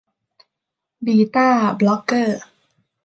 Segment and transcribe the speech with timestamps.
[1.05, 1.47] บีต้า
[1.79, 2.39] บล็อคเกอร์